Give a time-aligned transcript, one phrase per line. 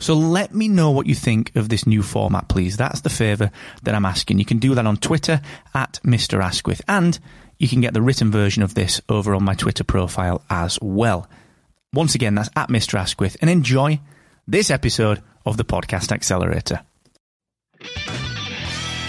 [0.00, 2.76] So let me know what you think of this new format, please.
[2.76, 3.50] That's the favour
[3.82, 4.38] that I'm asking.
[4.38, 5.42] You can do that on Twitter
[5.74, 6.42] at Mr.
[6.42, 7.18] Asquith, and
[7.58, 11.28] you can get the written version of this over on my Twitter profile as well.
[11.92, 12.98] Once again, that's at Mr.
[12.98, 14.00] Asquith, and enjoy
[14.48, 16.80] this episode of the Podcast Accelerator.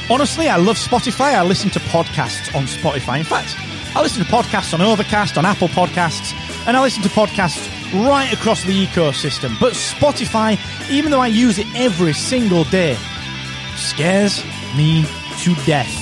[0.09, 1.35] Honestly, I love Spotify.
[1.35, 3.19] I listen to podcasts on Spotify.
[3.19, 3.55] In fact,
[3.95, 6.33] I listen to podcasts on Overcast, on Apple Podcasts,
[6.67, 9.59] and I listen to podcasts right across the ecosystem.
[9.59, 10.57] But Spotify,
[10.89, 12.97] even though I use it every single day,
[13.75, 14.43] scares
[14.75, 15.05] me
[15.39, 15.97] to death.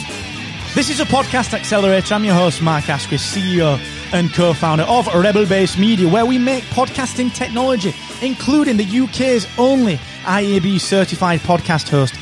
[0.75, 2.13] This is a podcast accelerator.
[2.13, 3.79] I'm your host, Mark Asquith, CEO
[4.13, 9.47] and co founder of Rebel Base Media, where we make podcasting technology, including the UK's
[9.57, 12.13] only IAB certified podcast host,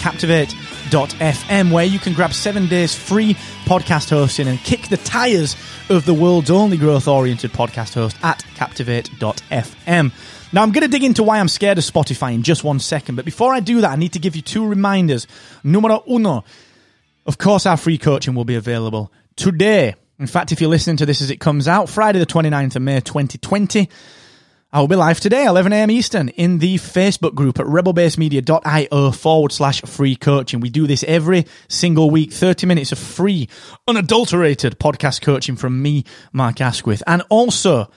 [0.90, 3.34] Captivate.fm, where you can grab seven days free
[3.66, 5.56] podcast hosting and kick the tires
[5.90, 10.12] of the world's only growth oriented podcast host at Captivate.fm.
[10.54, 13.16] Now, I'm going to dig into why I'm scared of Spotify in just one second,
[13.16, 15.28] but before I do that, I need to give you two reminders.
[15.64, 16.46] Numero uno,
[17.26, 19.96] of course, our free coaching will be available today.
[20.20, 22.82] In fact, if you're listening to this as it comes out, Friday the 29th of
[22.82, 23.90] May 2020,
[24.70, 29.82] I will be live today, 11am Eastern, in the Facebook group at rebelbasemedia.io forward slash
[29.84, 30.60] free coaching.
[30.60, 33.48] We do this every single week, 30 minutes of free,
[33.88, 37.02] unadulterated podcast coaching from me, Mark Asquith.
[37.08, 37.90] And also,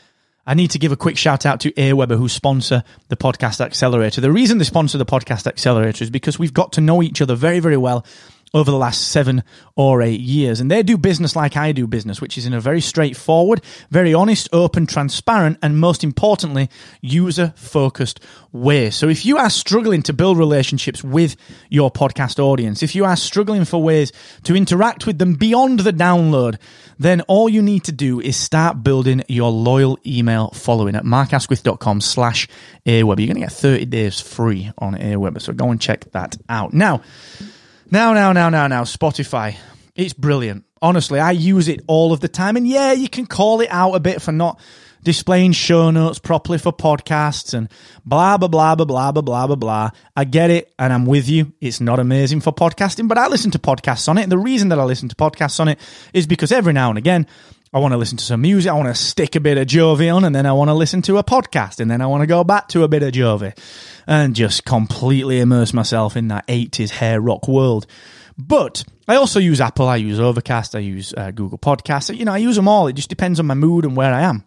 [0.46, 4.20] I need to give a quick shout out to Aweber, who sponsor the Podcast Accelerator.
[4.20, 7.34] The reason they sponsor the Podcast Accelerator is because we've got to know each other
[7.34, 8.06] very, very well
[8.52, 9.42] over the last seven
[9.76, 10.60] or eight years.
[10.60, 14.12] And they do business like I do business, which is in a very straightforward, very
[14.12, 16.68] honest, open, transparent, and most importantly,
[17.00, 18.20] user focused
[18.52, 18.90] way.
[18.90, 21.36] So if you are struggling to build relationships with
[21.68, 24.12] your podcast audience, if you are struggling for ways
[24.44, 26.58] to interact with them beyond the download,
[26.98, 32.00] then all you need to do is start building your loyal email following at markasquith.com
[32.00, 32.46] slash
[32.84, 33.18] Aweber.
[33.18, 35.40] You're going to get 30 days free on Aweber.
[35.40, 36.74] So go and check that out.
[36.74, 37.02] Now,
[37.90, 39.56] now, now, now, now, now, Spotify.
[39.94, 40.64] It's brilliant.
[40.80, 42.56] Honestly, I use it all of the time.
[42.56, 44.60] And yeah, you can call it out a bit for not
[45.02, 47.70] displaying show notes properly for podcasts and
[48.04, 49.90] blah, blah, blah, blah, blah, blah, blah, blah, blah.
[50.16, 51.52] I get it and I'm with you.
[51.60, 54.22] It's not amazing for podcasting, but I listen to podcasts on it.
[54.22, 55.78] And the reason that I listen to podcasts on it
[56.12, 57.26] is because every now and again,
[57.72, 58.68] I want to listen to some music.
[58.68, 61.02] I want to stick a bit of Jovi on and then I want to listen
[61.02, 63.56] to a podcast and then I want to go back to a bit of Jovi
[64.08, 67.86] and just completely immerse myself in that 80s hair rock world.
[68.36, 72.16] But I also use Apple, I use Overcast, I use uh, Google Podcasts.
[72.16, 72.88] You know, I use them all.
[72.88, 74.42] It just depends on my mood and where I am.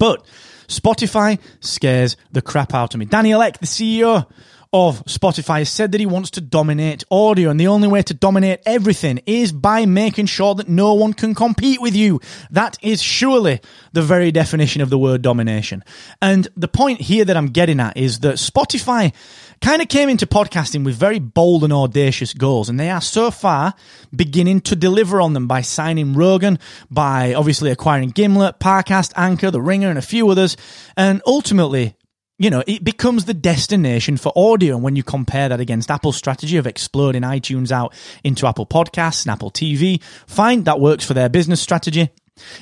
[0.00, 0.26] But
[0.66, 3.06] Spotify scares the crap out of me.
[3.06, 4.26] Daniel Ek, the CEO
[4.72, 8.14] of Spotify has said that he wants to dominate audio, and the only way to
[8.14, 12.20] dominate everything is by making sure that no one can compete with you.
[12.50, 13.60] That is surely
[13.92, 15.84] the very definition of the word domination.
[16.22, 19.12] And the point here that I'm getting at is that Spotify
[19.60, 23.30] kind of came into podcasting with very bold and audacious goals, and they are so
[23.30, 23.74] far
[24.14, 26.58] beginning to deliver on them by signing Rogan,
[26.90, 30.56] by obviously acquiring Gimlet, Parcast, Anchor, The Ringer, and a few others,
[30.96, 31.94] and ultimately
[32.42, 34.74] you know, it becomes the destination for audio.
[34.74, 37.94] And when you compare that against Apple's strategy of exploding iTunes out
[38.24, 42.10] into Apple Podcasts and Apple TV, fine, that works for their business strategy.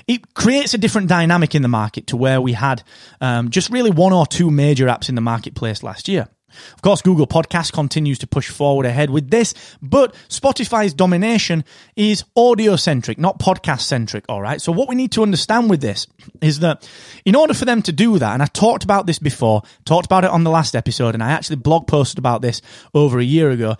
[0.06, 2.82] It creates a different dynamic in the market to where we had
[3.22, 6.28] um, just really one or two major apps in the marketplace last year.
[6.74, 11.64] Of course, Google Podcast continues to push forward ahead with this, but Spotify's domination
[11.96, 14.24] is audio centric, not podcast centric.
[14.28, 14.60] All right.
[14.60, 16.06] So what we need to understand with this
[16.40, 16.88] is that
[17.24, 20.24] in order for them to do that, and I talked about this before, talked about
[20.24, 22.62] it on the last episode, and I actually blog posted about this
[22.94, 23.76] over a year ago.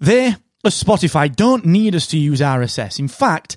[0.00, 0.34] They,
[0.64, 2.98] as Spotify, don't need us to use RSS.
[2.98, 3.56] In fact,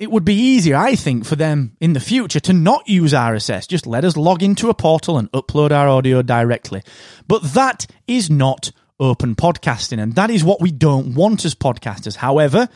[0.00, 3.68] it would be easier, I think, for them in the future to not use RSS.
[3.68, 6.82] Just let us log into a portal and upload our audio directly.
[7.28, 12.16] But that is not open podcasting, and that is what we don't want as podcasters.
[12.16, 12.70] However,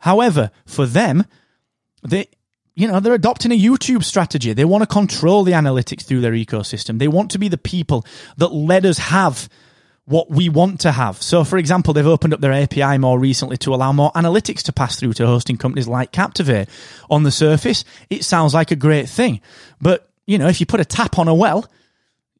[0.00, 1.24] however, for them,
[2.02, 2.28] they,
[2.74, 4.52] you know, they're adopting a YouTube strategy.
[4.52, 6.98] They want to control the analytics through their ecosystem.
[6.98, 8.04] They want to be the people
[8.36, 9.48] that let us have
[10.06, 11.20] what we want to have.
[11.20, 14.72] So, for example, they've opened up their API more recently to allow more analytics to
[14.72, 16.68] pass through to hosting companies like Captivate.
[17.10, 19.40] On the surface, it sounds like a great thing.
[19.80, 21.68] But, you know, if you put a tap on a well,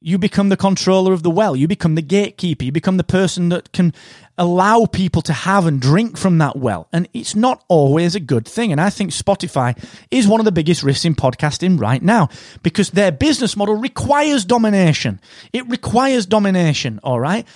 [0.00, 1.56] you become the controller of the well.
[1.56, 2.64] You become the gatekeeper.
[2.64, 3.92] You become the person that can
[4.38, 6.88] allow people to have and drink from that well.
[6.92, 8.72] And it's not always a good thing.
[8.72, 12.28] And I think Spotify is one of the biggest risks in podcasting right now
[12.62, 15.20] because their business model requires domination.
[15.52, 17.00] It requires domination.
[17.02, 17.46] All right.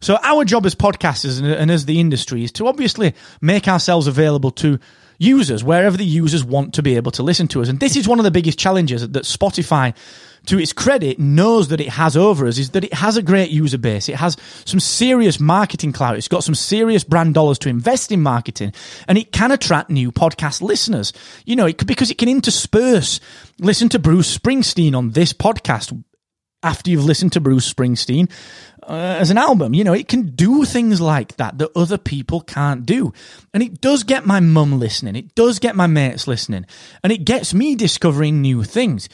[0.00, 4.50] So our job as podcasters and as the industry is to obviously make ourselves available
[4.52, 4.78] to
[5.20, 7.68] users wherever the users want to be able to listen to us.
[7.68, 9.94] And this is one of the biggest challenges that Spotify
[10.46, 13.50] to its credit, knows that it has over us is that it has a great
[13.50, 14.08] user base.
[14.08, 16.16] It has some serious marketing clout.
[16.16, 18.72] It's got some serious brand dollars to invest in marketing
[19.06, 21.12] and it can attract new podcast listeners.
[21.44, 23.20] You know, it because it can intersperse,
[23.58, 26.02] listen to Bruce Springsteen on this podcast
[26.62, 28.30] after you've listened to Bruce Springsteen
[28.82, 29.74] uh, as an album.
[29.74, 33.12] You know, it can do things like that that other people can't do.
[33.54, 35.16] And it does get my mum listening.
[35.16, 36.66] It does get my mates listening.
[37.02, 39.08] And it gets me discovering new things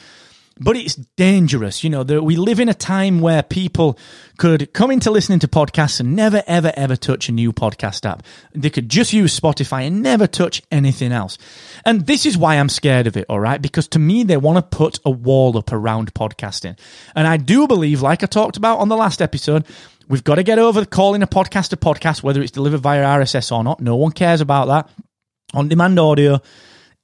[0.58, 1.84] but it's dangerous.
[1.84, 3.98] You know, we live in a time where people
[4.38, 8.22] could come into listening to podcasts and never, ever, ever touch a new podcast app.
[8.54, 11.36] They could just use Spotify and never touch anything else.
[11.84, 13.60] And this is why I'm scared of it, all right?
[13.60, 16.78] Because to me, they want to put a wall up around podcasting.
[17.14, 19.66] And I do believe, like I talked about on the last episode,
[20.08, 23.54] we've got to get over calling a podcast a podcast, whether it's delivered via RSS
[23.54, 23.80] or not.
[23.80, 24.88] No one cares about that.
[25.52, 26.40] On demand audio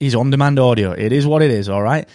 [0.01, 0.93] is on demand audio.
[0.93, 2.09] It is what it is, all right?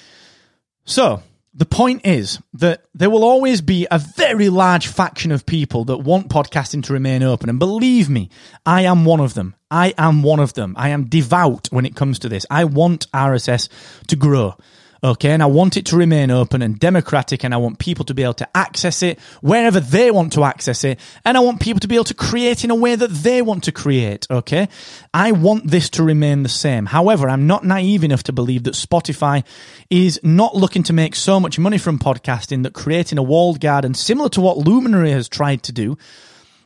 [0.88, 1.22] So,
[1.54, 5.98] the point is that there will always be a very large faction of people that
[5.98, 7.50] want podcasting to remain open.
[7.50, 8.30] And believe me,
[8.66, 9.56] I am one of them.
[9.70, 10.76] I am one of them.
[10.78, 12.46] I am devout when it comes to this.
[12.50, 13.68] I want RSS
[14.08, 14.56] to grow.
[15.04, 18.14] Okay, and I want it to remain open and democratic, and I want people to
[18.14, 21.80] be able to access it wherever they want to access it, and I want people
[21.82, 24.28] to be able to create in a way that they want to create.
[24.30, 24.70] Okay,
[25.14, 26.88] I want this to remain the same.
[26.88, 29.44] However, I'm not naive enough to believe that Spotify
[29.90, 33.94] is not looking to make so much money from podcasting that creating a walled garden,
[33.94, 35.98] similar to what Luminary has tried to do,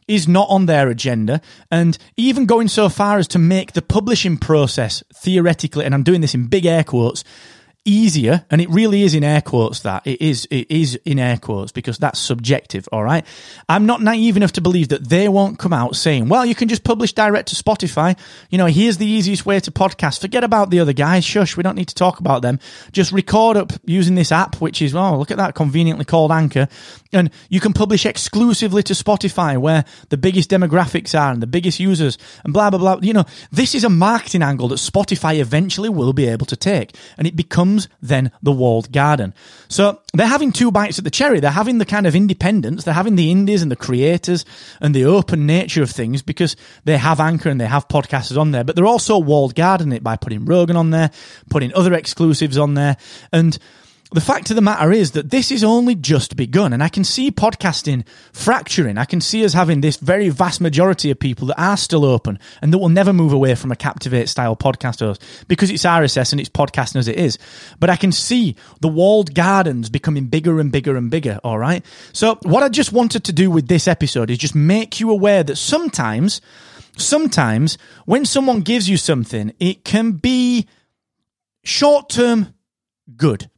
[0.07, 4.37] is not on their agenda, and even going so far as to make the publishing
[4.37, 7.23] process theoretically, and I'm doing this in big air quotes,
[7.83, 11.37] easier and it really is in air quotes that it is it is in air
[11.37, 13.25] quotes because that's subjective all right?
[13.67, 16.67] I'm not naive enough to believe that they won't come out saying well you can
[16.67, 18.17] just publish direct to spotify.
[18.49, 20.21] You know here's the easiest way to podcast.
[20.21, 21.25] Forget about the other guys.
[21.25, 22.59] Shush we don't need to talk about them.
[22.91, 26.67] Just record up using this app which is oh look at that conveniently called anchor
[27.13, 31.79] and you can publish exclusively to spotify where the biggest demographics are and the biggest
[31.79, 35.89] users and blah blah blah you know this is a marketing angle that spotify eventually
[35.89, 39.33] will be able to take and it becomes then the walled garden.
[39.67, 41.39] So they're having two bites at the cherry.
[41.39, 44.45] They're having the kind of independence, they're having the indies and the creators
[44.79, 46.55] and the open nature of things because
[46.85, 50.03] they have Anchor and they have podcasters on there, but they're also walled garden it
[50.03, 51.11] by putting Rogan on there,
[51.49, 52.97] putting other exclusives on there,
[53.31, 53.57] and
[54.13, 57.05] the fact of the matter is that this is only just begun, and I can
[57.05, 58.97] see podcasting fracturing.
[58.97, 62.37] I can see us having this very vast majority of people that are still open
[62.61, 66.33] and that will never move away from a Captivate style podcast host because it's RSS
[66.33, 67.37] and it's podcasting as it is.
[67.79, 71.85] But I can see the walled gardens becoming bigger and bigger and bigger, all right?
[72.11, 75.43] So, what I just wanted to do with this episode is just make you aware
[75.43, 76.41] that sometimes,
[76.97, 80.67] sometimes when someone gives you something, it can be
[81.63, 82.53] short term
[83.15, 83.50] good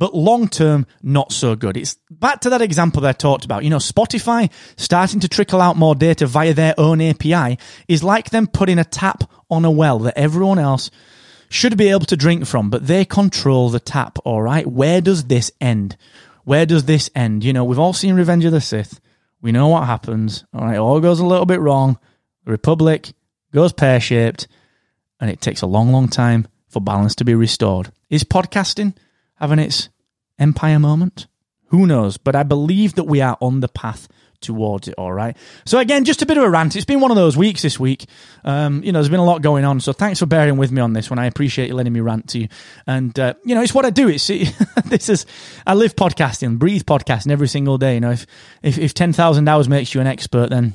[0.00, 1.76] but long term, not so good.
[1.76, 3.64] It's back to that example that I talked about.
[3.64, 8.30] You know, Spotify starting to trickle out more data via their own API is like
[8.30, 10.90] them putting a tap on a well that everyone else
[11.50, 14.66] should be able to drink from, but they control the tap, all right?
[14.66, 15.98] Where does this end?
[16.44, 17.44] Where does this end?
[17.44, 19.00] You know, we've all seen Revenge of the Sith.
[19.42, 20.78] We know what happens, all right?
[20.78, 21.98] All goes a little bit wrong.
[22.46, 23.12] The Republic
[23.52, 24.48] goes pear shaped,
[25.20, 27.92] and it takes a long, long time for balance to be restored.
[28.08, 28.94] Is podcasting
[29.40, 29.88] having its
[30.38, 31.26] empire moment?
[31.66, 32.16] Who knows?
[32.16, 34.08] But I believe that we are on the path
[34.40, 34.94] towards it.
[34.96, 35.36] All right.
[35.66, 36.74] So again, just a bit of a rant.
[36.76, 38.06] It's been one of those weeks this week.
[38.44, 39.80] Um, you know, there's been a lot going on.
[39.80, 41.18] So thanks for bearing with me on this one.
[41.18, 42.48] I appreciate you letting me rant to you.
[42.86, 44.08] And uh, you know, it's what I do.
[44.08, 44.52] It's it,
[44.86, 45.26] this is
[45.66, 47.94] I live podcasting, breathe podcasting every single day.
[47.94, 48.26] You know, if
[48.62, 50.74] if, if ten thousand hours makes you an expert, then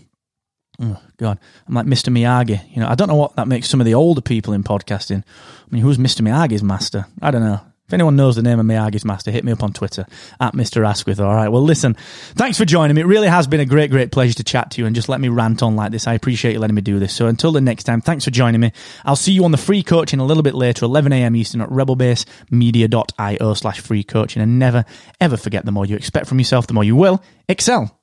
[0.79, 2.10] oh god, I'm like Mr.
[2.13, 2.62] Miyagi.
[2.74, 5.24] You know, I don't know what that makes some of the older people in podcasting.
[5.24, 6.22] I mean, who's Mr.
[6.22, 7.07] Miyagi's master?
[7.22, 7.62] I don't know.
[7.88, 10.08] If anyone knows the name of Miyagi's master, hit me up on Twitter
[10.39, 10.88] at Mr.
[10.88, 11.20] Asquith.
[11.20, 11.50] All right.
[11.50, 11.94] Well, listen,
[12.34, 13.01] thanks for joining me.
[13.04, 15.22] It really has been a great, great pleasure to chat to you and just let
[15.22, 16.08] me rant on like this.
[16.08, 17.13] I appreciate you letting me do this.
[17.13, 18.72] So until the next time, thanks for joining me.
[19.06, 21.36] I'll see you on the free coaching a little bit later, 11 a.m.
[21.36, 24.42] Eastern at rebelbasemedia.io slash free coaching.
[24.42, 24.84] And never,
[25.22, 28.00] ever forget the more you expect from yourself, the more you will excel.